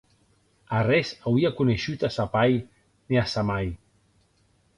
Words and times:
Arrés 0.77 1.09
auie 1.31 1.51
coneishut 1.59 2.01
a 2.07 2.09
sa 2.15 2.25
pair 2.33 2.59
ne 3.09 3.19
a 3.23 3.27
sa 3.33 3.43
mair. 3.53 3.71